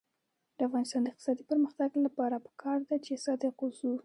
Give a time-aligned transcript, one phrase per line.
[0.57, 3.91] د افغانستان د اقتصادي پرمختګ لپاره پکار ده چې صادق اوسو.